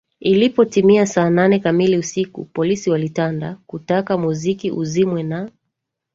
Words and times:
ilipotimu 0.19 1.07
saa 1.07 1.29
nane 1.29 1.59
kamili 1.59 1.97
usiku 1.97 2.45
Polisi 2.45 2.89
walitanda 2.89 3.57
kutaka 3.67 4.17
muziki 4.17 4.71
uzimwe 4.71 5.23
na 5.23 5.51